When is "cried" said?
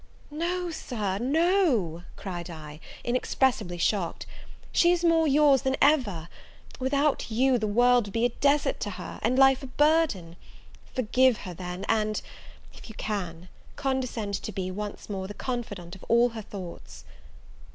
2.15-2.49